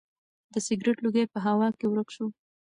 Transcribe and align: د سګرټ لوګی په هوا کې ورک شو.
د 0.53 0.55
سګرټ 0.67 0.97
لوګی 1.03 1.25
په 1.33 1.39
هوا 1.45 1.67
کې 1.77 1.85
ورک 1.87 2.09
شو. 2.15 2.27